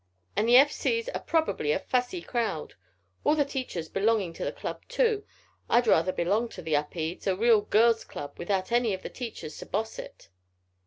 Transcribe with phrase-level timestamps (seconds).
[0.35, 0.71] "And the F.
[0.71, 2.73] C.'s are probably a fussy crowd.
[3.23, 5.27] All the teachers belonging to the club too.
[5.69, 9.59] I'd rather belong to the Upedes a real girls' club without any of the teachers
[9.59, 10.29] to boss it."